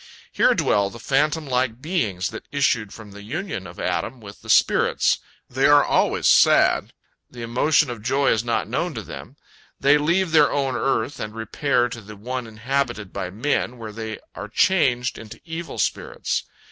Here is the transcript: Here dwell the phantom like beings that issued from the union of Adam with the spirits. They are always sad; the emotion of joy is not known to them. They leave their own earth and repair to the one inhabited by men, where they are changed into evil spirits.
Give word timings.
Here 0.31 0.55
dwell 0.55 0.89
the 0.89 0.97
phantom 0.97 1.45
like 1.45 1.79
beings 1.79 2.29
that 2.29 2.47
issued 2.51 2.91
from 2.91 3.11
the 3.11 3.21
union 3.21 3.67
of 3.67 3.79
Adam 3.79 4.19
with 4.19 4.41
the 4.41 4.49
spirits. 4.49 5.19
They 5.47 5.67
are 5.67 5.85
always 5.85 6.25
sad; 6.25 6.91
the 7.29 7.43
emotion 7.43 7.91
of 7.91 8.01
joy 8.01 8.31
is 8.31 8.43
not 8.43 8.67
known 8.67 8.95
to 8.95 9.03
them. 9.03 9.35
They 9.79 9.99
leave 9.99 10.31
their 10.31 10.51
own 10.51 10.75
earth 10.75 11.19
and 11.19 11.35
repair 11.35 11.87
to 11.89 12.01
the 12.01 12.15
one 12.15 12.47
inhabited 12.47 13.13
by 13.13 13.29
men, 13.29 13.77
where 13.77 13.91
they 13.91 14.17
are 14.33 14.47
changed 14.49 15.19
into 15.19 15.39
evil 15.45 15.77
spirits. 15.77 16.45